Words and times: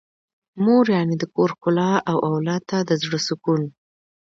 مور 0.63 0.85
يعنې 0.95 1.15
د 1.19 1.23
کور 1.35 1.49
ښکلا 1.55 1.91
او 2.09 2.17
اولاد 2.29 2.61
ته 2.69 2.77
د 2.89 2.91
زړه 3.03 3.19
سکون. 3.27 3.61